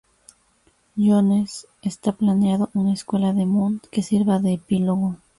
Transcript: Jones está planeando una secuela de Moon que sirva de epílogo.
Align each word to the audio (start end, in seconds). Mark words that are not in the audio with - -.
Jones 0.97 1.67
está 1.83 2.13
planeando 2.13 2.71
una 2.73 2.95
secuela 2.95 3.33
de 3.33 3.45
Moon 3.45 3.79
que 3.91 4.01
sirva 4.01 4.39
de 4.39 4.53
epílogo. 4.55 5.17